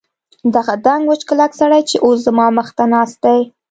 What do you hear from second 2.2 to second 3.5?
زما مخ ته ناست دی.